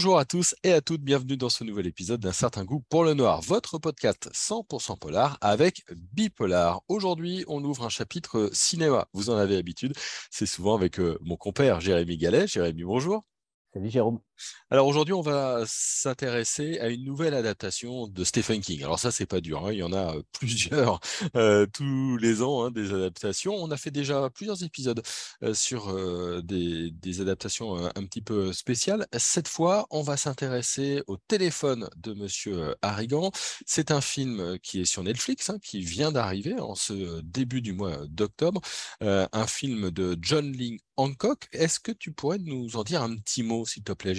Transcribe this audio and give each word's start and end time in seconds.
Bonjour 0.00 0.18
à 0.18 0.24
tous 0.24 0.54
et 0.64 0.72
à 0.72 0.80
toutes, 0.80 1.02
bienvenue 1.02 1.36
dans 1.36 1.50
ce 1.50 1.62
nouvel 1.62 1.86
épisode 1.86 2.20
d'un 2.20 2.32
certain 2.32 2.64
goût 2.64 2.82
pour 2.88 3.04
le 3.04 3.12
noir, 3.12 3.42
votre 3.42 3.76
podcast 3.76 4.30
100% 4.32 4.98
polar 4.98 5.36
avec 5.42 5.84
Bipolar. 6.14 6.80
Aujourd'hui, 6.88 7.44
on 7.48 7.62
ouvre 7.62 7.84
un 7.84 7.90
chapitre 7.90 8.48
cinéma. 8.54 9.08
Vous 9.12 9.28
en 9.28 9.36
avez 9.36 9.56
l'habitude, 9.56 9.92
c'est 10.30 10.46
souvent 10.46 10.74
avec 10.74 10.98
euh, 11.00 11.18
mon 11.20 11.36
compère 11.36 11.82
Jérémy 11.82 12.16
Gallet. 12.16 12.46
Jérémy, 12.46 12.82
bonjour. 12.84 13.26
Salut 13.74 13.90
Jérôme. 13.90 14.20
Alors 14.70 14.86
aujourd'hui, 14.86 15.14
on 15.14 15.20
va 15.20 15.64
s'intéresser 15.66 16.78
à 16.78 16.88
une 16.88 17.04
nouvelle 17.04 17.34
adaptation 17.34 18.06
de 18.06 18.24
Stephen 18.24 18.60
King. 18.60 18.82
Alors 18.84 18.98
ça, 18.98 19.10
c'est 19.10 19.26
pas 19.26 19.40
dur, 19.40 19.66
hein. 19.66 19.72
il 19.72 19.78
y 19.78 19.82
en 19.82 19.92
a 19.92 20.14
plusieurs 20.32 21.00
euh, 21.36 21.66
tous 21.66 22.16
les 22.18 22.42
ans, 22.42 22.64
hein, 22.64 22.70
des 22.70 22.92
adaptations. 22.92 23.54
On 23.54 23.70
a 23.70 23.76
fait 23.76 23.90
déjà 23.90 24.30
plusieurs 24.30 24.62
épisodes 24.62 25.02
euh, 25.42 25.54
sur 25.54 25.90
euh, 25.90 26.40
des, 26.42 27.20
adaptations 27.20 27.76
un 27.76 28.04
petit 28.06 28.22
peu 28.22 28.52
spéciales. 28.52 29.06
Cette 29.16 29.48
fois, 29.48 29.86
on 29.90 30.02
va 30.02 30.16
s'intéresser 30.16 31.02
au 31.06 31.16
téléphone 31.16 31.88
de 31.96 32.14
Monsieur 32.14 32.74
Harrigan. 32.82 33.30
C'est 33.66 33.90
un 33.90 34.00
film 34.00 34.58
qui 34.62 34.80
est 34.80 34.84
sur 34.84 35.02
Netflix, 35.02 35.50
hein, 35.50 35.58
qui 35.62 35.80
vient 35.80 36.12
d'arriver 36.12 36.58
en 36.60 36.74
ce 36.74 37.20
début 37.22 37.60
du 37.60 37.72
mois 37.72 37.98
d'octobre. 38.06 38.60
un 39.00 39.46
film 39.46 39.90
de 39.90 40.16
John 40.20 40.52
Ling 40.52 40.78
Hancock. 41.00 41.48
Est-ce 41.52 41.80
que 41.80 41.92
tu 41.92 42.12
pourrais 42.12 42.38
nous 42.38 42.76
en 42.76 42.84
dire 42.84 43.02
un 43.02 43.16
petit 43.16 43.42
mot, 43.42 43.64
s'il 43.64 43.82
te 43.82 43.92
plaît, 43.92 44.14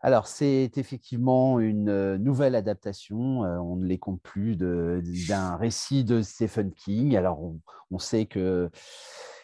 Alors, 0.00 0.28
c'est 0.28 0.70
effectivement 0.76 1.58
une 1.58 2.16
nouvelle 2.16 2.54
adaptation. 2.54 3.40
on 3.40 3.76
ne 3.76 3.86
les 3.86 3.98
compte 3.98 4.22
plus 4.22 4.56
d'un 4.56 5.56
récit 5.56 6.04
de 6.04 6.22
Stephen 6.22 6.72
King. 6.72 7.16
Alors, 7.16 7.40
on 7.90 7.98
sait 7.98 8.26
que 8.26 8.70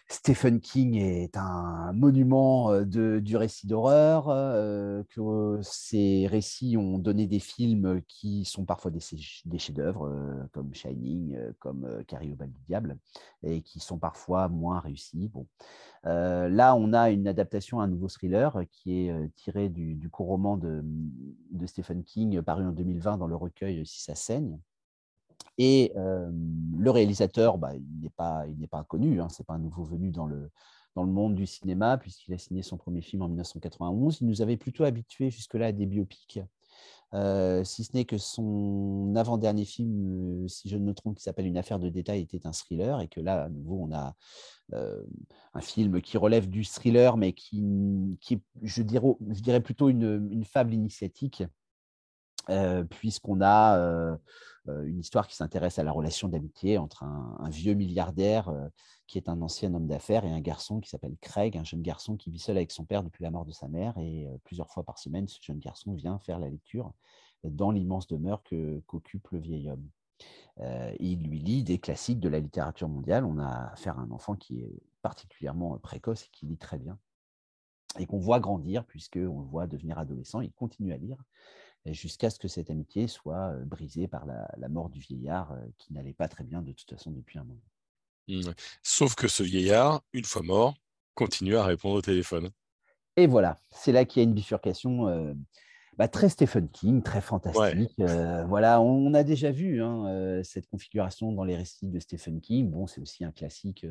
Stephen 0.09 0.61
King 0.61 0.97
est 0.97 1.37
un 1.37 1.93
monument 1.93 2.83
du 2.83 3.37
récit 3.37 3.67
d'horreur, 3.67 4.27
que 5.09 5.59
ses 5.63 6.27
récits 6.27 6.77
ont 6.77 6.99
donné 6.99 7.27
des 7.27 7.39
films 7.39 8.03
qui 8.07 8.45
sont 8.45 8.65
parfois 8.65 8.91
des, 8.91 9.01
chefs-d'œuvre, 9.01 10.47
comme 10.53 10.75
Shining, 10.75 11.39
comme 11.59 12.05
Carrie 12.07 12.33
au 12.33 12.37
bal 12.37 12.51
du 12.51 12.61
diable, 12.67 12.99
et 13.43 13.63
qui 13.63 13.81
sont 13.81 13.99
parfois 13.99 14.49
moins 14.49 14.79
réussis. 14.79 15.29
Bon. 15.29 15.47
là, 16.05 16.75
on 16.77 16.93
a 16.93 17.11
une 17.11 17.27
adaptation, 17.27 17.81
un 17.81 17.89
nouveau 17.89 18.09
thriller 18.09 18.61
qui 18.71 19.07
est 19.07 19.35
tiré 19.37 19.71
du, 19.71 20.09
court 20.11 20.27
roman 20.27 20.59
de, 20.59 20.85
de, 21.51 21.67
Stephen 21.67 22.05
King, 22.05 22.43
paru 22.43 22.67
en 22.67 22.73
2020 22.73 23.17
dans 23.17 23.27
le 23.27 23.37
recueil 23.37 23.87
Si 23.87 24.03
ça 24.03 24.15
saigne. 24.15 24.59
Et 25.59 25.93
le 26.85 26.91
réalisateur, 26.91 27.59
bah, 27.59 27.75
il 27.75 28.01
n'est 28.01 28.11
pas, 28.11 28.45
pas 28.71 28.79
inconnu, 28.79 29.21
hein, 29.21 29.29
ce 29.29 29.43
n'est 29.43 29.47
pas 29.47 29.55
un 29.55 29.59
nouveau 29.59 29.85
venu 29.85 30.11
dans 30.11 30.27
le, 30.27 30.51
dans 30.95 31.03
le 31.03 31.11
monde 31.11 31.35
du 31.35 31.47
cinéma, 31.47 31.99
puisqu'il 31.99 32.33
a 32.35 32.39
signé 32.39 32.63
son 32.63 32.77
premier 32.77 33.01
film 33.01 33.23
en 33.23 33.29
1991. 33.29 34.19
Il 34.21 34.29
nous 34.29 34.43
avait 34.43 34.57
plutôt 34.57 34.85
habitués 34.85 35.31
jusque-là 35.31 35.67
à 35.67 35.73
des 35.73 35.87
biopics, 35.87 36.41
si 37.65 37.85
ce 37.85 37.97
n'est 37.97 38.05
que 38.05 38.19
son 38.19 39.15
avant-dernier 39.17 39.65
film, 39.65 40.49
si 40.49 40.69
je 40.69 40.77
ne 40.77 40.85
me 40.85 40.95
trompe, 40.95 41.17
qui 41.17 41.23
s'appelle 41.23 41.47
Une 41.47 41.57
affaire 41.57 41.79
de 41.79 41.89
détail, 41.89 42.21
était 42.23 42.47
un 42.47 42.53
thriller, 42.53 43.01
et 43.01 43.09
que 43.09 43.21
là, 43.21 43.45
à 43.45 43.49
nouveau, 43.49 43.79
on 43.81 43.93
a 43.93 44.15
un 44.73 45.61
film 45.61 46.01
qui 46.01 46.19
relève 46.19 46.49
du 46.49 46.65
thriller, 46.65 47.17
mais 47.17 47.33
qui, 47.33 47.65
qui 48.21 48.43
je, 48.63 48.83
dirais, 48.83 49.15
je 49.31 49.41
dirais 49.41 49.61
plutôt 49.61 49.89
une, 49.89 50.29
une 50.31 50.45
fable 50.45 50.75
initiatique 50.75 51.45
puisqu'on 52.91 53.41
a 53.41 54.19
une 54.67 54.99
histoire 54.99 55.27
qui 55.27 55.37
s'intéresse 55.37 55.79
à 55.79 55.83
la 55.83 55.93
relation 55.93 56.29
d'amitié 56.29 56.79
entre 56.79 57.03
un, 57.03 57.49
vieux 57.51 57.75
milliardaire 57.75 58.51
qui 59.07 59.19
est 59.19 59.29
un 59.29 59.43
ancien 59.43 59.75
homme 59.75 59.87
d'affaires 59.87 60.25
et 60.25 60.31
un 60.31 60.41
garçon 60.41 60.81
qui 60.81 60.89
s'appelle 60.89 61.17
Craig, 61.21 61.57
un 61.59 61.65
jeune 61.65 61.83
garçon 61.83 62.17
qui 62.17 62.31
vit 62.31 62.39
seul 62.39 62.57
avec 62.57 62.71
son 62.71 62.85
père 62.85 63.03
depuis 63.03 63.23
la 63.23 63.31
mort 63.31 63.45
de 63.45 63.53
sa 63.53 63.69
mère. 63.69 63.97
Et 63.99 64.27
plusieurs 64.45 64.71
fois 64.71 64.83
par 64.83 64.99
semaine, 64.99 65.29
ce 65.29 65.39
jeune 65.43 65.59
garçon 65.59 65.93
vient 65.95 66.19
faire 66.19 66.39
la 66.39 66.49
lecture 66.49 66.93
dans 67.45 67.71
l'immense 67.71 68.07
demeure 68.07 68.43
qu'occupe 68.87 69.29
le 69.31 69.39
vieil 69.39 69.71
homme. 69.71 69.87
il 71.01 71.23
lui 71.23 71.41
lit 71.41 71.63
des 71.63 71.79
classiques 71.79 72.21
de 72.21 72.29
la 72.29 72.41
littérature 72.41 72.89
mondiale. 72.89 73.25
On 73.25 73.39
a 73.39 73.73
affaire 73.73 73.99
à 73.99 74.03
un 74.03 74.11
enfant 74.11 74.35
qui 74.35 74.61
est 74.61 74.83
particulièrement 75.03 75.79
précoce 75.79 76.25
et 76.25 76.29
qui 76.33 76.47
lit 76.47 76.57
très 76.57 76.79
bien 76.79 76.99
et 77.99 78.07
qu'on 78.07 78.19
voit 78.19 78.41
grandir 78.41 78.85
puisqu'on 78.85 79.41
le 79.41 79.47
voit 79.47 79.67
devenir 79.67 79.99
adolescent. 79.99 80.41
Il 80.41 80.53
continue 80.53 80.93
à 80.93 80.97
lire 80.97 81.23
jusqu'à 81.87 82.31
ce 82.31 82.39
que 82.39 82.49
cette 82.49 82.71
amitié 82.71 83.09
soit 83.09 83.53
brisée 83.65 84.09
par 84.09 84.27
la, 84.27 84.69
mort 84.69 84.89
du 84.89 85.01
vieillard 85.01 85.55
qui 85.79 85.93
n'allait 85.93 86.15
pas 86.15 86.29
très 86.29 86.45
bien 86.45 86.63
de 86.63 86.73
toute 86.73 86.91
façon 86.91 87.11
depuis 87.11 87.39
un 87.39 87.45
moment. 87.45 87.61
Mmh, 88.29 88.53
Sauf 88.83 89.15
que 89.15 89.29
ce 89.29 89.43
vieillard, 89.43 90.03
une 90.13 90.25
fois 90.25 90.43
mort, 90.43 90.75
continue 91.15 91.57
à 91.57 91.65
répondre 91.65 91.97
au 91.97 92.03
téléphone. 92.03 92.51
Et 93.17 93.27
voilà, 93.27 93.59
c'est 93.71 93.93
là 93.93 94.05
qu'il 94.05 94.23
y 94.23 94.25
a 94.25 94.29
une 94.29 94.35
bifurcation 94.35 95.37
bah, 95.97 96.09
très 96.09 96.29
Stephen 96.29 96.69
King, 96.71 97.03
très 97.03 97.21
fantastique. 97.21 97.95
voilà, 97.99 98.81
on, 98.81 99.15
a 99.15 99.23
déjà 99.23 99.51
vu 99.51 99.83
hein, 99.83 100.41
cette 100.43 100.67
configuration 100.67 101.33
dans 101.33 101.45
les 101.45 101.57
récits 101.57 101.89
de 101.89 102.01
Stephen 102.01 102.41
King. 102.41 102.71
Bon, 102.71 102.87
c'est 102.87 103.01
aussi 103.01 103.25
un 103.25 103.33
classique 103.33 103.87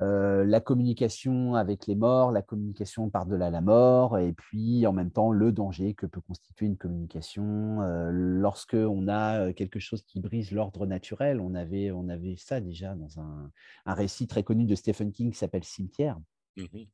euh, 0.00 0.44
la 0.44 0.60
communication 0.60 1.54
avec 1.54 1.86
les 1.86 1.94
morts, 1.94 2.32
la 2.32 2.42
communication 2.42 3.10
par-delà 3.10 3.50
la 3.50 3.60
mort, 3.60 4.18
et 4.18 4.32
puis 4.32 4.86
en 4.86 4.92
même 4.92 5.10
temps 5.10 5.30
le 5.30 5.52
danger 5.52 5.94
que 5.94 6.06
peut 6.06 6.20
constituer 6.20 6.66
une 6.66 6.76
communication 6.76 7.82
euh, 7.82 8.10
lorsque 8.10 8.74
on 8.74 9.08
a 9.08 9.40
euh, 9.40 9.52
quelque 9.52 9.78
chose 9.78 10.02
qui 10.02 10.20
brise 10.20 10.52
l'ordre 10.52 10.86
naturel. 10.86 11.40
On 11.40 11.54
avait, 11.54 11.90
on 11.92 12.08
avait 12.08 12.36
ça 12.36 12.60
déjà 12.60 12.94
dans 12.94 13.20
un, 13.20 13.50
récit 13.86 14.26
très 14.26 14.42
connu 14.42 14.64
de 14.64 14.74
Stephen 14.74 15.12
King 15.12 15.30
qui 15.30 15.38
s'appelle 15.38 15.64
Cimetière, 15.64 16.18
mmh 16.56 16.84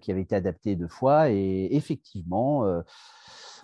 qui 0.00 0.12
avait 0.12 0.20
été 0.20 0.36
adapté 0.36 0.76
deux 0.76 0.86
fois, 0.86 1.30
et 1.30 1.68
effectivement 1.72 2.64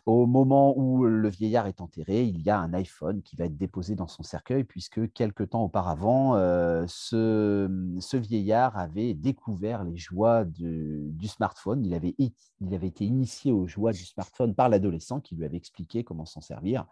au 0.07 0.27
moment 0.27 0.77
où 0.77 1.05
le 1.05 1.29
vieillard 1.29 1.67
est 1.67 1.81
enterré, 1.81 2.25
il 2.25 2.43
y 2.43 2.51
a 2.51 2.59
un 2.59 2.73
iPhone 2.75 3.23
qui 3.23 3.37
va 3.37 3.45
être 3.45 3.57
déposé 3.57 3.95
dans 3.95 4.07
son 4.09 4.23
cercueil, 4.23 4.65
puisque 4.65 5.13
quelque 5.13 5.43
temps 5.43 5.65
auparavant, 5.65 6.37
euh, 6.37 6.85
ce, 6.89 8.17
vieillard 8.17 8.77
avait 8.79 9.15
découvert 9.15 9.85
les 9.85 9.97
joies 9.97 10.45
du 10.45 11.29
smartphone. 11.29 11.85
Il 11.85 11.95
avait, 11.95 12.15
il 12.19 12.75
avait 12.75 12.89
été 12.89 13.05
initié 13.05 13.53
aux 13.53 13.67
joies 13.67 13.93
du 13.93 14.05
smartphone 14.05 14.55
par 14.55 14.69
l'adolescent 14.69 15.21
qui 15.21 15.35
lui 15.35 15.45
avait 15.45 15.57
expliqué 15.57 16.05
comment 16.05 16.27
s'en 16.27 16.41
servir. 16.41 16.87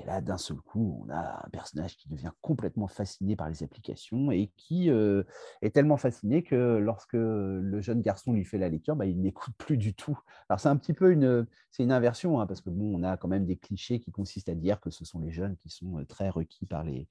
Et 0.00 0.04
là, 0.04 0.20
d'un 0.20 0.38
seul 0.38 0.58
coup, 0.58 1.04
on 1.04 1.10
a 1.10 1.44
un 1.44 1.50
personnage 1.50 1.96
qui 1.96 2.08
devient 2.08 2.30
complètement 2.40 2.86
fasciné 2.86 3.34
par 3.34 3.48
les 3.48 3.62
applications 3.62 4.30
et 4.30 4.50
qui 4.56 4.90
euh, 4.90 5.24
est 5.60 5.74
tellement 5.74 5.96
fasciné 5.96 6.42
que 6.42 6.78
lorsque 6.78 7.14
le 7.14 7.80
jeune 7.80 8.00
garçon 8.00 8.32
lui 8.32 8.44
fait 8.44 8.58
la 8.58 8.68
lecture, 8.68 8.94
bah, 8.94 9.06
il 9.06 9.20
n'écoute 9.20 9.54
plus 9.58 9.76
du 9.76 9.94
tout. 9.94 10.18
Alors 10.48 10.60
c'est 10.60 10.68
un 10.68 10.76
petit 10.76 10.92
peu 10.92 11.10
une, 11.10 11.46
c'est 11.70 11.82
une 11.82 11.92
inversion, 11.92 12.40
hein, 12.40 12.46
parce 12.46 12.60
que 12.60 12.70
bon, 12.70 12.96
on 12.96 13.02
a 13.02 13.16
quand 13.16 13.28
même 13.28 13.44
des 13.44 13.56
clichés 13.56 13.98
qui 13.98 14.12
consistent 14.12 14.48
à 14.50 14.54
dire 14.54 14.80
que 14.80 14.90
ce 14.90 15.04
sont 15.04 15.18
les 15.18 15.32
jeunes 15.32 15.56
qui 15.56 15.68
sont 15.68 15.98
euh, 15.98 16.04
très 16.04 16.28
requis 16.28 16.66
par, 16.66 16.84
les, 16.84 17.08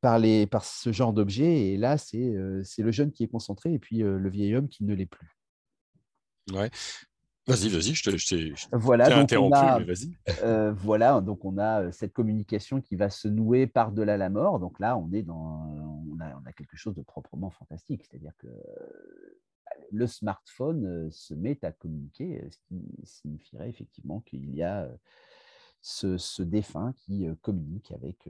par, 0.00 0.18
les, 0.18 0.46
par 0.46 0.64
ce 0.64 0.92
genre 0.92 1.12
d'objet. 1.12 1.68
Et 1.68 1.76
là, 1.76 1.98
c'est, 1.98 2.34
euh, 2.34 2.62
c'est 2.62 2.82
le 2.82 2.92
jeune 2.92 3.10
qui 3.10 3.24
est 3.24 3.28
concentré 3.28 3.72
et 3.72 3.78
puis 3.78 3.98
le 3.98 4.28
vieil 4.28 4.54
homme 4.54 4.68
qui 4.68 4.84
ne 4.84 4.94
l'est 4.94 5.06
plus. 5.06 5.38
Ouais. 6.52 6.70
Vas-y, 7.48 7.70
vas-y, 7.70 7.94
je 7.94 8.28
t'ai 8.28 8.52
voilà, 8.72 9.18
interrompu, 9.18 9.56
mais 9.78 9.84
vas-y. 9.84 10.12
Euh, 10.42 10.70
voilà, 10.72 11.22
donc 11.22 11.46
on 11.46 11.56
a 11.56 11.84
euh, 11.84 11.92
cette 11.92 12.12
communication 12.12 12.82
qui 12.82 12.94
va 12.94 13.08
se 13.08 13.26
nouer 13.26 13.66
par-delà 13.66 14.18
la 14.18 14.28
mort. 14.28 14.58
Donc 14.58 14.78
là, 14.78 14.98
on 14.98 15.10
est 15.12 15.22
dans, 15.22 15.66
on 16.12 16.20
a, 16.20 16.36
on 16.36 16.46
a 16.46 16.52
quelque 16.52 16.76
chose 16.76 16.94
de 16.94 17.00
proprement 17.00 17.48
fantastique, 17.48 18.04
c'est-à-dire 18.04 18.32
que 18.36 18.48
le 19.90 20.06
smartphone 20.06 20.84
euh, 20.84 21.10
se 21.10 21.32
met 21.32 21.64
à 21.64 21.72
communiquer, 21.72 22.46
ce 22.50 22.58
qui 22.68 22.84
signifierait 23.04 23.70
effectivement 23.70 24.20
qu'il 24.20 24.54
y 24.54 24.62
a 24.62 24.86
ce, 25.80 26.42
défunt 26.42 26.92
qui 26.98 27.26
communique 27.40 27.92
avec, 27.92 28.28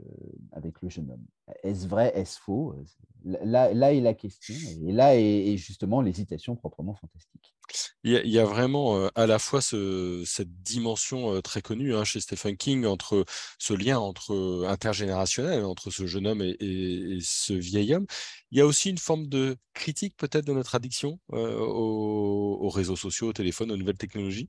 avec 0.53 0.81
le 0.81 0.91
jeune 0.91 1.11
homme. 1.11 1.26
Est-ce 1.64 1.88
vrai, 1.88 2.12
est-ce 2.14 2.38
faux? 2.38 2.76
Là, 3.25 3.75
là 3.75 3.93
est 3.93 4.00
la 4.00 4.14
question, 4.14 4.55
et 4.87 4.93
là 4.93 5.17
est, 5.17 5.56
justement 5.56 6.03
l'hésitation 6.03 6.55
proprement 6.55 6.94
fantastique. 6.94 7.57
Il 8.05 8.12
y, 8.12 8.39
a, 8.39 8.45
vraiment 8.45 9.09
à 9.17 9.27
la 9.27 9.39
fois 9.39 9.61
cette 9.61 10.62
dimension 10.62 11.41
très 11.43 11.62
connue 11.62 11.95
hein, 11.97 12.05
chez 12.05 12.21
Stephen 12.21 12.56
King 12.56 12.87
entre 12.87 13.25
ce 13.59 13.75
lien 13.75 13.99
entre 13.99 14.65
intergénérationnel 14.69 15.65
entre 15.65 15.91
ce 15.91 16.06
jeune 16.06 16.27
homme 16.29 16.43
et, 16.43 17.19
ce 17.21 17.53
vieil 17.53 17.95
homme. 17.95 18.06
Il 18.50 18.59
y 18.59 18.61
a 18.61 18.67
aussi 18.67 18.91
une 18.91 18.99
forme 18.99 19.27
de 19.27 19.56
critique 19.75 20.17
peut-être 20.17 20.45
de 20.47 20.53
notre 20.53 20.75
addiction 20.77 21.19
aux, 21.29 22.69
réseaux 22.71 22.97
sociaux, 22.97 23.29
au 23.29 23.33
téléphone, 23.33 23.73
aux 23.73 23.77
nouvelles 23.77 23.99
technologies? 23.99 24.49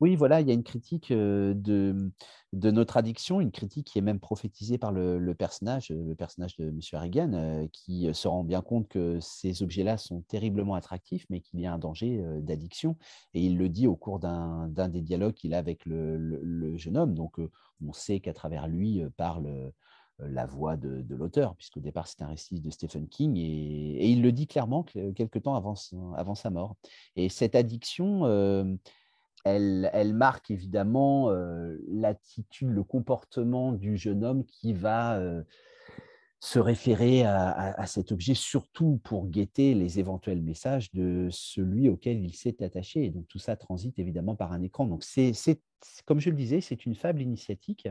Oui, 0.00 0.16
voilà, 0.16 0.40
il 0.40 0.48
y 0.48 0.50
a 0.50 0.54
une 0.54 0.64
critique 0.64 1.12
de, 1.12 2.10
notre 2.52 2.96
addiction, 2.96 3.40
une 3.40 3.52
critique 3.52 3.86
qui 3.86 3.98
est 3.98 4.02
même 4.02 4.18
prophétisée 4.18 4.76
par 4.76 4.90
le, 4.90 5.34
personnage, 5.34 5.90
le 5.90 6.14
personnage 6.14 6.56
de 6.56 6.68
M. 6.68 6.80
Harrigan, 6.92 7.68
qui 7.72 8.12
se 8.12 8.26
rend 8.26 8.42
bien 8.42 8.60
compte 8.60 8.88
que 8.88 9.18
ces 9.20 9.62
objets-là 9.62 9.96
sont 9.96 10.22
terriblement 10.22 10.74
attractifs, 10.74 11.26
mais 11.30 11.40
qu'il 11.40 11.60
y 11.60 11.66
a 11.66 11.72
un 11.72 11.78
danger 11.78 12.22
d'addiction. 12.40 12.96
Et 13.34 13.44
il 13.46 13.56
le 13.56 13.68
dit 13.68 13.86
au 13.86 13.94
cours 13.94 14.18
d'un 14.18 14.68
des 14.68 15.00
dialogues 15.00 15.34
qu'il 15.34 15.54
a 15.54 15.58
avec 15.58 15.86
le, 15.86 16.76
jeune 16.76 16.96
homme. 16.96 17.14
Donc, 17.14 17.38
on 17.86 17.92
sait 17.92 18.18
qu'à 18.18 18.34
travers 18.34 18.66
lui 18.66 19.00
parle 19.16 19.72
la 20.18 20.44
voix 20.44 20.76
de, 20.76 21.14
l'auteur, 21.14 21.54
puisqu'au 21.54 21.80
départ, 21.80 22.08
c'est 22.08 22.22
un 22.22 22.28
récit 22.28 22.60
de 22.60 22.70
Stephen 22.70 23.08
King, 23.08 23.36
et, 23.36 24.08
il 24.10 24.22
le 24.22 24.32
dit 24.32 24.48
clairement 24.48 24.82
quelque 24.82 25.38
temps 25.38 25.54
avant 25.54 26.34
sa 26.34 26.50
mort. 26.50 26.74
Et 27.14 27.28
cette 27.28 27.54
addiction 27.54 28.24
elle, 29.44 30.14
marque 30.14 30.50
évidemment 30.50 31.30
l'attitude, 31.88 32.70
le 32.70 32.82
comportement 32.82 33.72
du 33.72 33.96
jeune 33.96 34.24
homme 34.24 34.44
qui 34.44 34.72
va 34.72 35.20
se 36.44 36.58
référer 36.58 37.24
à, 37.24 37.86
cet 37.86 38.12
objet, 38.12 38.34
surtout 38.34 39.00
pour 39.02 39.28
guetter 39.28 39.72
les 39.72 39.98
éventuels 39.98 40.42
messages 40.42 40.92
de 40.92 41.28
celui 41.30 41.88
auquel 41.88 42.22
il 42.22 42.34
s'est 42.34 42.62
attaché. 42.62 43.06
Et 43.06 43.10
donc 43.10 43.26
tout 43.28 43.38
ça 43.38 43.56
transite 43.56 43.98
évidemment 43.98 44.36
par 44.36 44.52
un 44.52 44.60
écran. 44.60 44.84
Donc 44.84 45.04
c'est, 45.04 45.32
comme 46.04 46.20
je 46.20 46.28
le 46.28 46.36
disais, 46.36 46.60
c'est 46.60 46.84
une 46.84 46.94
fable 46.94 47.22
initiatique 47.22 47.88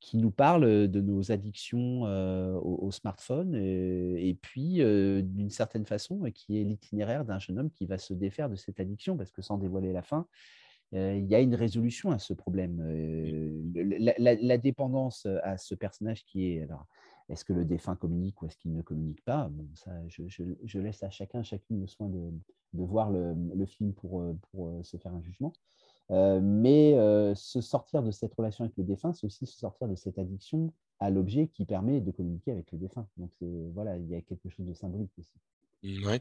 qui 0.00 0.16
nous 0.16 0.32
parle 0.32 0.88
de 0.88 1.00
nos 1.00 1.30
addictions 1.30 2.02
au, 2.02 2.90
smartphone 2.90 3.54
et, 3.54 4.36
puis 4.42 4.78
d'une 5.22 5.50
certaine 5.50 5.86
façon 5.86 6.20
qui 6.34 6.60
est 6.60 6.64
l'itinéraire 6.64 7.24
d'un 7.24 7.38
jeune 7.38 7.60
homme 7.60 7.70
qui 7.70 7.86
va 7.86 7.98
se 7.98 8.12
défaire 8.12 8.50
de 8.50 8.56
cette 8.56 8.80
addiction 8.80 9.16
parce 9.16 9.30
que 9.30 9.40
sans 9.40 9.56
dévoiler 9.56 9.92
la 9.92 10.02
fin, 10.02 10.26
il 10.94 11.26
y 11.26 11.34
a 11.34 11.40
une 11.40 11.54
résolution 11.54 12.10
à 12.10 12.18
ce 12.18 12.32
problème. 12.32 12.80
La, 13.74 14.58
dépendance 14.58 15.26
à 15.42 15.56
ce 15.58 15.74
personnage 15.74 16.24
qui 16.24 16.46
est 16.46 16.62
alors, 16.62 16.86
est-ce 17.28 17.44
que 17.44 17.52
le 17.52 17.64
défunt 17.64 17.96
communique 17.96 18.40
ou 18.42 18.46
est-ce 18.46 18.56
qu'il 18.56 18.72
ne 18.72 18.82
communique 18.82 19.24
pas? 19.24 19.48
Bon, 19.50 19.66
ça, 19.74 19.90
je, 20.08 20.78
laisse 20.78 21.02
à 21.02 21.10
chacun, 21.10 21.42
chacune 21.42 21.80
le 21.80 21.86
soin 21.86 22.08
de, 22.08 22.30
voir 22.74 23.10
le, 23.10 23.66
film 23.66 23.92
pour, 23.92 24.22
pour, 24.50 24.72
se 24.84 24.96
faire 24.96 25.12
un 25.14 25.22
jugement. 25.22 25.52
Euh, 26.10 26.40
mais 26.42 26.94
se 27.34 27.60
sortir 27.60 28.02
de 28.02 28.10
cette 28.10 28.34
relation 28.34 28.64
avec 28.64 28.76
le 28.76 28.84
défunt, 28.84 29.12
c'est 29.12 29.26
aussi 29.26 29.46
se 29.46 29.58
sortir 29.58 29.88
de 29.88 29.96
cette 29.96 30.18
addiction 30.18 30.72
à 31.00 31.10
l'objet 31.10 31.48
qui 31.48 31.64
permet 31.64 32.00
de 32.00 32.10
communiquer 32.10 32.52
avec 32.52 32.70
le 32.72 32.78
défunt. 32.78 33.08
Donc 33.16 33.32
voilà, 33.74 33.96
il 33.96 34.08
y 34.08 34.14
a 34.14 34.20
quelque 34.20 34.48
chose 34.48 34.66
de 34.66 34.74
symbolique 34.74 35.12
aussi. 35.18 36.04
Ouais 36.06 36.20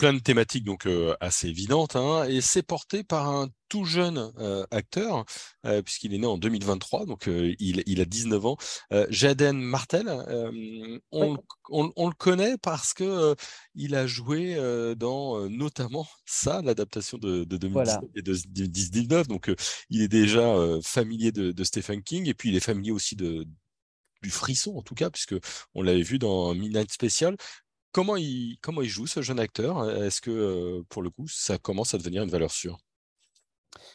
plein 0.00 0.14
de 0.14 0.18
thématiques 0.18 0.64
donc 0.64 0.88
assez 1.20 1.48
évidentes 1.48 1.94
hein, 1.94 2.24
et 2.24 2.40
c'est 2.40 2.62
porté 2.62 3.04
par 3.04 3.28
un 3.28 3.50
tout 3.68 3.84
jeune 3.84 4.32
acteur 4.70 5.26
puisqu'il 5.84 6.14
est 6.14 6.18
né 6.18 6.26
en 6.26 6.38
2023 6.38 7.04
donc 7.04 7.28
il, 7.28 8.00
a 8.00 8.04
19 8.06 8.46
ans 8.46 8.56
Jaden 9.10 9.60
Martel 9.60 10.08
on, 11.12 11.36
le 11.70 12.14
connaît 12.14 12.56
parce 12.56 12.94
que 12.94 13.36
il 13.74 13.94
a 13.94 14.06
joué 14.06 14.56
dans 14.96 15.46
notamment 15.50 16.08
ça 16.24 16.62
l'adaptation 16.62 17.18
de, 17.18 17.44
de 17.44 17.56
2019 17.58 18.00
et 18.16 18.22
de 18.22 18.36
2019 18.48 19.28
donc 19.28 19.52
il 19.90 20.00
est 20.00 20.08
déjà 20.08 20.56
familier 20.82 21.30
de, 21.30 21.52
de, 21.52 21.64
Stephen 21.64 22.02
King 22.02 22.26
et 22.26 22.32
puis 22.32 22.48
il 22.48 22.56
est 22.56 22.60
familier 22.60 22.92
aussi 22.92 23.16
de 23.16 23.46
du 24.22 24.30
frisson 24.30 24.76
en 24.76 24.82
tout 24.82 24.94
cas 24.94 25.10
puisque 25.10 25.34
on 25.74 25.82
l'avait 25.82 26.02
vu 26.02 26.18
dans 26.18 26.54
Midnight 26.54 26.90
Special 26.90 27.36
Comment 27.92 28.16
il, 28.16 28.58
joue 28.84 29.06
ce 29.06 29.22
jeune 29.22 29.40
acteur? 29.40 29.88
Est-ce 29.90 30.20
que 30.20 30.82
pour 30.88 31.02
le 31.02 31.10
coup, 31.10 31.26
ça 31.28 31.58
commence 31.58 31.94
à 31.94 31.98
devenir 31.98 32.22
une 32.22 32.30
valeur 32.30 32.50
sûre? 32.50 32.78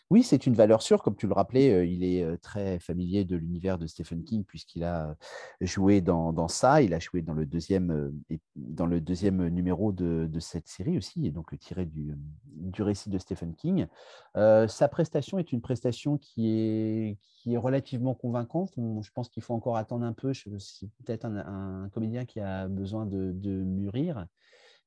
Oui, 0.09 0.23
c'est 0.23 0.45
une 0.45 0.53
valeur 0.53 0.81
sûre, 0.81 1.01
comme 1.01 1.15
tu 1.15 1.27
le 1.27 1.33
rappelais, 1.33 1.89
il 1.89 2.03
est 2.03 2.37
très 2.37 2.79
familier 2.79 3.25
de 3.25 3.35
l'univers 3.35 3.77
de 3.77 3.87
Stephen 3.87 4.23
King 4.23 4.43
puisqu'il 4.43 4.83
a 4.83 5.15
joué 5.61 6.01
dans, 6.01 6.47
ça, 6.47 6.81
il 6.81 6.93
a 6.93 6.99
joué 6.99 7.21
dans 7.21 7.33
le 7.33 7.45
deuxième, 7.45 8.13
dans 8.55 8.85
le 8.85 9.01
deuxième 9.01 9.47
numéro 9.47 9.91
de, 9.91 10.29
cette 10.39 10.67
série 10.67 10.97
aussi, 10.97 11.25
et 11.25 11.31
donc 11.31 11.57
tiré 11.59 11.85
du, 11.85 12.15
du 12.45 12.83
récit 12.83 13.09
de 13.09 13.17
Stephen 13.17 13.55
King. 13.55 13.87
sa 14.35 14.87
prestation 14.89 15.39
est 15.39 15.51
une 15.51 15.61
prestation 15.61 16.17
qui 16.17 16.49
est, 16.49 17.17
qui 17.45 17.53
est 17.53 17.57
relativement 17.57 18.15
convaincante. 18.15 18.73
je 18.77 19.11
pense 19.11 19.29
qu'il 19.29 19.43
faut 19.43 19.53
encore 19.53 19.77
attendre 19.77 20.05
un 20.05 20.13
peu. 20.13 20.33
C'est 20.33 20.89
peut-être 21.03 21.25
un, 21.25 21.89
comédien 21.93 22.25
qui 22.25 22.39
a 22.39 22.67
besoin 22.67 23.05
de, 23.05 23.31
de 23.33 23.63
mûrir. 23.63 24.25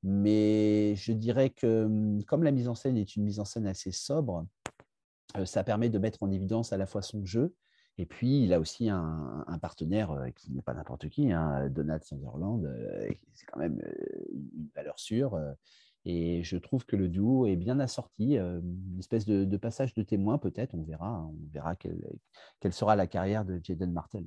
Mais 0.03 0.95
je 0.97 1.13
dirais 1.13 1.51
que 1.51 2.21
comme 2.27 2.43
la 2.43 2.51
mise 2.51 2.69
en 2.69 2.75
scène 2.75 2.97
est 2.97 3.17
une 3.17 3.25
mise 3.25 3.41
en 3.41 3.45
scène 3.45 3.67
assez 3.67 3.91
sobre, 3.91 4.45
ça 5.45 5.65
permet 5.65 5.89
de 5.89 5.99
mettre 5.99 6.23
en 6.23 6.31
évidence 6.31 6.73
à 6.73 6.77
la 6.77 6.87
fois 6.87 7.03
son 7.03 7.25
jeu, 7.25 7.55
et 7.99 8.07
puis 8.07 8.45
il 8.45 8.53
a 8.55 8.61
aussi 8.61 8.89
un, 8.89 9.45
partenaire 9.61 10.17
qui 10.37 10.53
n'est 10.53 10.63
pas 10.63 10.75
n'importe 10.75 11.09
qui, 11.09 11.33
hein, 11.33 11.69
Donald 11.69 12.03
c'est 12.05 12.17
quand 13.47 13.59
même 13.59 13.83
une 14.33 14.69
valeur 14.75 14.99
sûre. 14.99 15.39
Et 16.05 16.43
je 16.45 16.57
trouve 16.57 16.87
que 16.87 16.97
le 16.97 17.09
duo 17.09 17.47
est 17.47 17.57
bien 17.57 17.81
assorti, 17.81 18.37
une 18.37 18.97
espèce 18.99 19.27
de, 19.27 19.57
passage 19.57 19.95
de 19.95 20.03
témoin 20.03 20.39
peut-être, 20.39 20.75
on 20.75 20.83
verra, 20.83 21.09
hein, 21.09 21.31
on 21.31 21.53
verra 21.53 21.75
quelle, 21.77 22.73
sera 22.73 22.95
la 22.95 23.09
carrière 23.09 23.45
de 23.45 23.61
Jaden 23.63 23.93
Martel. 23.93 24.25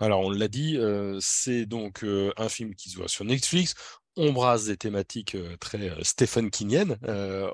Alors, 0.00 0.20
on 0.20 0.30
l'a 0.30 0.48
dit, 0.48 0.76
c'est 1.20 1.66
donc 1.66 2.04
un 2.04 2.48
film 2.48 2.74
qui 2.74 2.90
se 2.90 2.96
voit 2.96 3.08
sur 3.08 3.24
Netflix 3.24 3.74
on 4.16 4.32
brasse 4.32 4.66
des 4.66 4.76
thématiques 4.76 5.36
très 5.60 5.90
Stephen 6.02 6.50
Kingiennes, 6.50 6.98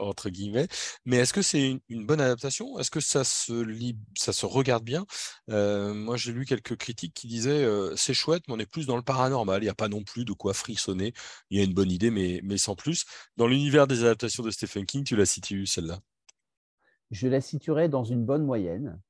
entre 0.01 0.31
guillemets. 0.31 0.69
Mais 1.05 1.17
est-ce 1.17 1.33
que 1.33 1.43
c'est 1.43 1.81
une, 1.89 2.07
bonne 2.07 2.21
adaptation? 2.21 2.79
Est-ce 2.79 2.91
que 2.91 3.01
ça 3.01 3.25
se 3.25 3.53
lit, 3.53 3.97
ça 4.17 4.33
se 4.33 4.47
regarde 4.47 4.85
bien? 4.85 5.07
Moi, 5.49 6.17
j'ai 6.17 6.33
lu 6.33 6.45
quelques 6.45 6.77
critiques 6.77 7.15
qui 7.15 7.27
disaient 7.27 7.67
c'est 7.97 8.15
chouette, 8.15 8.43
mais 8.49 8.55
on 8.55 8.59
est 8.59 8.71
plus 8.71 8.87
dans 8.87 8.97
le 8.97 9.03
paranormal. 9.03 9.63
Il 9.63 9.67
n'y 9.67 9.71
a 9.71 9.75
pas 9.75 9.89
non 9.89 10.03
plus 10.03 10.25
de 10.25 10.33
quoi 10.33 10.55
frissonner. 10.55 11.13
Il 11.51 11.59
y 11.59 11.61
a 11.61 11.65
une 11.65 11.75
bonne 11.75 11.91
idée, 11.91 12.11
mais, 12.11 12.41
mais 12.43 12.59
sans 12.59 12.75
plus. 12.75 13.05
Dans 13.37 13.47
l'univers 13.47 13.87
des 13.87 14.03
adaptations 14.03 14.43
de 14.43 14.51
Stephen 14.51 14.87
King, 14.87 15.05
tu 15.05 15.17
la 15.17 15.27
situes 15.27 15.67
celle-là? 15.67 16.01
Je 17.11 17.29
la 17.29 17.41
situerais 17.41 17.89
dans 17.89 18.05
une 18.05 18.25
bonne 18.25 18.45
moyenne. 18.45 19.01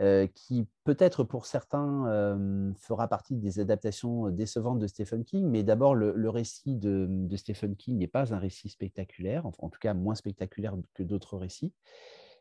Euh, 0.00 0.28
qui 0.32 0.64
peut-être 0.84 1.24
pour 1.24 1.44
certains 1.44 2.06
euh, 2.06 2.72
fera 2.76 3.08
partie 3.08 3.34
des 3.34 3.58
adaptations 3.58 4.30
décevantes 4.30 4.78
de 4.78 4.86
Stephen 4.86 5.24
King, 5.24 5.48
mais 5.48 5.64
d'abord 5.64 5.96
le, 5.96 6.30
récit 6.30 6.76
de, 6.76 7.28
Stephen 7.34 7.74
King 7.74 7.98
n'est 7.98 8.06
pas 8.06 8.32
un 8.32 8.38
récit 8.38 8.68
spectaculaire, 8.68 9.44
en 9.44 9.68
tout 9.68 9.80
cas 9.80 9.94
moins 9.94 10.14
spectaculaire 10.14 10.76
que 10.94 11.02
d'autres 11.02 11.36
récits. 11.36 11.72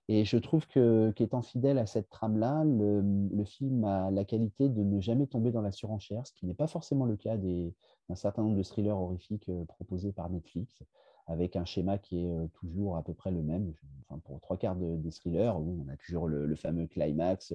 Et 0.09 0.23
je 0.23 0.37
trouve 0.37 0.65
qu'étant 0.67 1.41
fidèle 1.41 1.77
à 1.77 1.85
cette 1.85 2.09
trame-là, 2.09 2.63
le, 2.63 3.43
film 3.43 3.83
a 3.83 4.09
la 4.09 4.23
qualité 4.23 4.69
de 4.69 4.83
ne 4.83 5.01
jamais 5.01 5.27
tomber 5.27 5.51
dans 5.51 5.61
la 5.61 5.71
surenchère, 5.71 6.25
ce 6.25 6.33
qui 6.33 6.45
n'est 6.45 6.53
pas 6.53 6.67
forcément 6.67 7.05
le 7.05 7.17
cas 7.17 7.35
d'un 7.37 8.15
certain 8.15 8.43
nombre 8.43 8.55
de 8.55 8.63
thrillers 8.63 8.97
horrifiques 8.97 9.49
euh, 9.49 9.65
proposés 9.65 10.13
par 10.13 10.29
Netflix 10.29 10.81
avec 11.27 11.55
un 11.57 11.65
schéma 11.65 11.97
qui 11.97 12.25
est 12.25 12.47
toujours 12.53 12.97
à 12.97 13.03
peu 13.03 13.13
près 13.13 13.31
le 13.31 13.43
même. 13.43 13.73
Enfin, 14.09 14.19
pour 14.23 14.39
trois 14.39 14.55
quarts 14.55 14.75
des 14.75 15.11
thrillers, 15.11 15.59
où 15.59 15.85
on 15.85 15.91
a 15.91 15.97
toujours 15.97 16.27
le, 16.27 16.55
fameux 16.55 16.87
climax, 16.87 17.53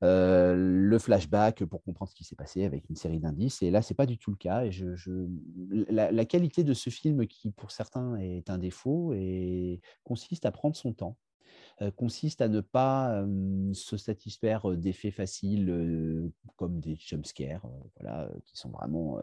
le 0.00 0.98
flashback 0.98 1.64
pour 1.66 1.82
comprendre 1.82 2.10
ce 2.10 2.16
qui 2.16 2.24
s'est 2.24 2.36
passé 2.36 2.64
avec 2.64 2.88
une 2.88 2.96
série 2.96 3.20
d'indices. 3.20 3.62
Et 3.62 3.70
là, 3.70 3.82
ce 3.82 3.92
n'est 3.92 3.96
pas 3.96 4.06
du 4.06 4.16
tout 4.16 4.30
le 4.30 4.38
cas. 4.38 4.64
Et 4.64 4.72
je, 4.72 5.28
la, 5.90 6.24
qualité 6.24 6.64
de 6.64 6.72
ce 6.72 6.88
film, 6.88 7.26
qui 7.26 7.50
pour 7.50 7.70
certains 7.70 8.16
est 8.16 8.48
un 8.48 8.56
défaut, 8.56 9.14
consiste 10.02 10.46
à 10.46 10.50
prendre 10.50 10.76
son 10.76 10.92
temps 10.92 11.16
consiste 11.96 12.42
à 12.42 12.48
ne 12.48 12.60
pas 12.60 13.24
se 13.72 13.96
satisfaire 13.96 14.70
d'effets 14.76 15.10
faciles 15.10 16.30
comme 16.56 16.78
des 16.78 16.96
jumpscares, 16.96 17.66
voilà, 17.98 18.30
qui 18.44 18.56
sont 18.58 18.68
vraiment 18.68 19.18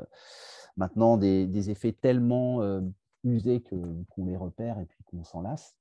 maintenant 0.76 1.18
des 1.18 1.70
effets 1.70 1.94
tellement 1.94 2.82
usés 3.24 3.62
qu'on 3.62 4.26
les 4.26 4.38
repère 4.38 4.80
et 4.80 4.86
puis 4.86 5.04
qu'on 5.06 5.24
s'en 5.24 5.42
lasse. 5.42 5.76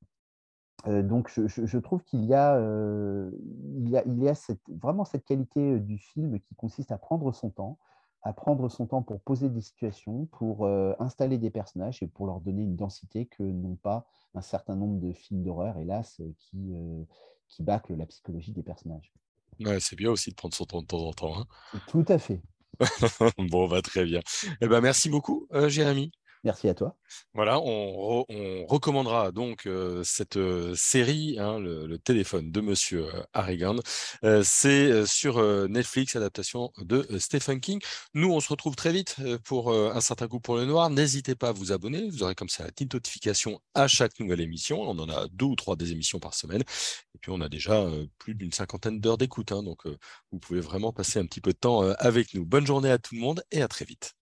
donc, 0.86 1.30
je, 1.34 1.78
trouve 1.78 2.02
qu'il 2.04 2.24
y 2.24 2.34
a, 2.34 2.58
il 2.60 3.88
y 3.88 3.96
a, 3.96 4.04
il 4.06 4.22
y 4.22 4.28
a 4.28 4.34
cette, 4.34 4.62
vraiment 4.68 5.04
cette 5.04 5.24
qualité 5.24 5.78
du 5.80 5.98
film 5.98 6.38
qui 6.40 6.54
consiste 6.54 6.92
à 6.92 6.98
prendre 6.98 7.32
son 7.32 7.50
temps, 7.50 7.78
à 8.22 8.32
prendre 8.32 8.68
son 8.68 8.86
temps 8.86 9.02
pour 9.02 9.20
poser 9.20 9.48
des 9.48 9.60
situations, 9.60 10.26
pour 10.26 10.66
installer 10.98 11.38
des 11.38 11.50
personnages 11.50 12.02
et 12.02 12.06
pour 12.06 12.26
leur 12.26 12.40
donner 12.40 12.62
une 12.62 12.76
densité 12.76 13.26
que 13.26 13.42
n'ont 13.42 13.76
pas 13.76 14.06
un 14.34 14.42
certain 14.42 14.76
nombre 14.76 15.00
de 15.00 15.12
films 15.12 15.42
d'horreur, 15.42 15.78
hélas, 15.78 16.20
qui, 16.38 16.74
qui 17.48 17.62
bâclent 17.62 17.96
la 17.96 18.06
psychologie 18.06 18.52
des 18.52 18.62
personnages. 18.62 19.12
Ouais, 19.60 19.80
c'est 19.80 19.96
bien 19.96 20.10
aussi 20.10 20.30
de 20.30 20.34
prendre 20.34 20.54
son 20.54 20.64
temps 20.64 20.82
de 20.82 20.86
temps 20.86 21.06
en 21.06 21.12
temps. 21.12 21.40
Hein. 21.40 21.46
Tout 21.88 22.04
à 22.08 22.18
fait. 22.18 22.42
bon, 23.38 23.66
va 23.66 23.76
bah, 23.76 23.82
très 23.82 24.04
bien. 24.04 24.20
Eh 24.60 24.68
ben, 24.68 24.80
merci 24.80 25.08
beaucoup, 25.08 25.48
Jérémy. 25.68 26.12
Merci 26.46 26.68
à 26.68 26.74
toi. 26.74 26.94
Voilà, 27.34 27.58
on, 27.60 28.24
recommandera 28.68 29.32
donc 29.32 29.68
cette 30.04 30.38
série, 30.76 31.38
hein, 31.40 31.58
le, 31.58 31.98
téléphone 31.98 32.52
de 32.52 32.60
Monsieur 32.60 33.08
Harrigan. 33.32 33.74
C'est 34.44 35.04
sur 35.06 35.42
Netflix, 35.68 36.14
adaptation 36.14 36.72
de 36.78 37.04
Stephen 37.18 37.60
King. 37.60 37.80
Nous, 38.14 38.30
on 38.32 38.38
se 38.38 38.48
retrouve 38.48 38.76
très 38.76 38.92
vite 38.92 39.16
pour 39.42 39.72
un 39.72 40.00
certain 40.00 40.28
coup 40.28 40.38
pour 40.38 40.54
le 40.54 40.66
noir. 40.66 40.88
N'hésitez 40.88 41.34
pas 41.34 41.48
à 41.48 41.52
vous 41.52 41.72
abonner. 41.72 42.08
Vous 42.08 42.22
aurez 42.22 42.36
comme 42.36 42.48
ça 42.48 42.62
la 42.62 42.70
petite 42.70 42.94
notification 42.94 43.60
à 43.74 43.88
chaque 43.88 44.20
nouvelle 44.20 44.40
émission. 44.40 44.80
On 44.82 44.96
en 45.00 45.08
a 45.08 45.26
deux 45.32 45.46
ou 45.46 45.56
trois 45.56 45.74
des 45.74 45.90
émissions 45.90 46.20
par 46.20 46.34
semaine. 46.34 46.62
Et 46.62 47.18
puis, 47.20 47.32
on 47.32 47.40
a 47.40 47.48
déjà 47.48 47.84
plus 48.18 48.36
d'une 48.36 48.52
cinquantaine 48.52 49.00
d'heures 49.00 49.18
d'écoute. 49.18 49.50
Hein, 49.50 49.64
donc, 49.64 49.82
vous 50.30 50.38
pouvez 50.38 50.60
vraiment 50.60 50.92
passer 50.92 51.18
un 51.18 51.26
petit 51.26 51.40
peu 51.40 51.52
de 51.52 51.58
temps 51.58 51.80
avec 51.80 52.34
nous. 52.34 52.44
Bonne 52.46 52.66
journée 52.66 52.92
à 52.92 52.98
tout 52.98 53.16
le 53.16 53.20
monde 53.20 53.42
et 53.50 53.62
à 53.62 53.68
très 53.68 53.84
vite. 53.84 54.14